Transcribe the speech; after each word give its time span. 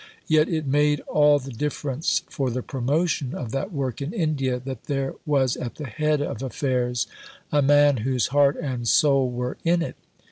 Yet 0.25 0.49
it 0.49 0.65
made 0.65 0.99
all 1.01 1.37
the 1.37 1.51
difference 1.51 2.23
for 2.27 2.49
the 2.49 2.63
promotion 2.63 3.35
of 3.35 3.51
that 3.51 3.71
work 3.71 4.01
in 4.01 4.13
India 4.13 4.59
that 4.59 4.85
there 4.85 5.13
was 5.27 5.55
at 5.55 5.75
the 5.75 5.85
head 5.85 6.23
of 6.23 6.41
affairs 6.41 7.05
a 7.51 7.61
man 7.61 7.97
whose 7.97 8.29
heart 8.33 8.57
and 8.59 8.87
soul 8.87 9.29
were 9.29 9.59
in 9.63 9.83
it. 9.83 9.97